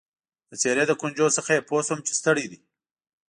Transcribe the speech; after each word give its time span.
د 0.49 0.51
څېرې 0.61 0.83
له 0.89 0.95
ګونجو 1.01 1.35
څخه 1.37 1.49
يې 1.55 1.65
پوه 1.67 1.81
شوم 1.87 1.99
چي 2.07 2.13
ستړی 2.19 2.45
دی. 2.51 2.59